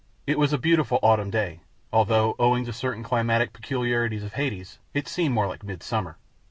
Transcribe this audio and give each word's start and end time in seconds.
It 0.25 0.39
was 0.39 0.51
a 0.51 0.57
beautiful 0.57 0.97
autumn 1.03 1.29
day, 1.29 1.59
although, 1.93 2.35
owing 2.39 2.65
to 2.65 2.73
certain 2.73 3.03
climatic 3.03 3.53
peculiarities 3.53 4.23
of 4.23 4.33
Hades, 4.33 4.79
it 4.95 5.07
seemed 5.07 5.35
more 5.35 5.45
like 5.45 5.61
midsummer. 5.63 6.17